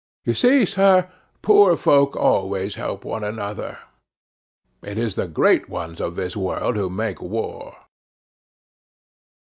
You 0.25 0.33
see, 0.33 0.65
sir, 0.65 1.11
poor 1.43 1.75
folk 1.75 2.15
always 2.15 2.73
help 2.73 3.05
one 3.05 3.23
another; 3.23 3.77
it 4.81 4.97
is 4.97 5.13
the 5.13 5.27
great 5.27 5.69
ones 5.69 6.01
of 6.01 6.15
this 6.15 6.35
world 6.35 6.75
who 6.75 6.89
make 6.89 7.21
war." 7.21 7.77